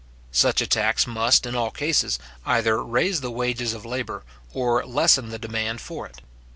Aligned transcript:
Such 0.31 0.61
a 0.61 0.65
tax 0.67 1.05
must, 1.05 1.45
in 1.45 1.53
all 1.53 1.69
cases, 1.69 2.17
either 2.43 2.83
raise 2.83 3.21
the 3.21 3.29
wages 3.29 3.75
of 3.75 3.85
labour, 3.85 4.23
or 4.51 4.83
lessen 4.83 5.29
the 5.29 5.37
demand 5.37 5.79
for 5.79 6.07
it. 6.07 6.21